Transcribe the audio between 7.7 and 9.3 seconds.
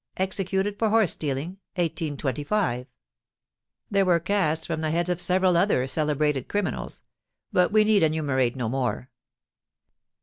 we need enumerate no more.